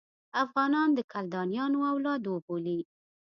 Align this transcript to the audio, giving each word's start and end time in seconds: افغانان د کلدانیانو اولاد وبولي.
افغانان 0.43 0.89
د 0.93 0.99
کلدانیانو 1.11 1.79
اولاد 1.91 2.21
وبولي. 2.27 2.79